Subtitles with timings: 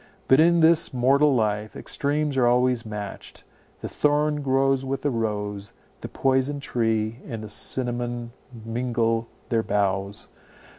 [0.27, 3.43] But in this mortal life extremes are always matched;
[3.81, 8.31] the thorn grows with the rose, the poison tree and the cinnamon
[8.65, 10.29] mingle their boughs.